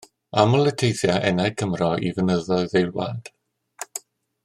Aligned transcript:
Aml 0.43 0.69
y 0.69 0.71
teithia 0.83 1.17
enaid 1.31 1.57
Cymro 1.63 1.91
i 2.09 2.13
fynyddoedd 2.17 2.75
ei 2.83 2.89
wlad. 2.97 3.31